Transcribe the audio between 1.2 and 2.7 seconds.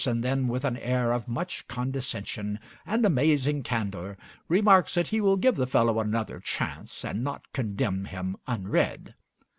much condescension